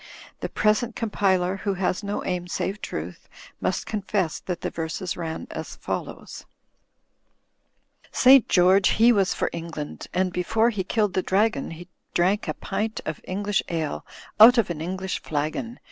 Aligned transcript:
The 0.39 0.49
present 0.49 0.95
compiler 0.95 1.57
(who 1.57 1.75
has 1.75 2.01
no 2.01 2.25
aim 2.25 2.47
save 2.47 2.81
truth) 2.81 3.29
must 3.59 3.85
confess 3.85 4.39
that 4.39 4.61
the 4.61 4.71
verses 4.71 5.15
ran 5.15 5.45
as 5.51 5.75
follows:— 5.75 6.47
"St. 8.25 8.49
George 8.49 8.87
he 8.97 9.11
was 9.11 9.35
for 9.35 9.51
England, 9.53 10.07
And 10.11 10.33
before 10.33 10.71
he 10.71 10.83
killed 10.83 11.13
the 11.13 11.21
dragon 11.21 11.69
He 11.69 11.87
drank 12.15 12.47
a 12.47 12.55
pint 12.55 12.99
of 13.05 13.21
English 13.25 13.61
ale 13.69 14.03
Out 14.39 14.57
of 14.57 14.71
an 14.71 14.81
English 14.81 15.21
flagon. 15.21 15.79